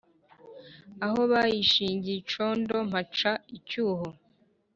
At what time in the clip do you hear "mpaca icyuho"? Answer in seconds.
2.89-4.07